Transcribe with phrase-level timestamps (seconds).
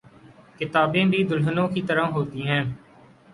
[0.59, 2.63] کتابیں بھی دلہنوں کی طرح ہوتی ہیں۔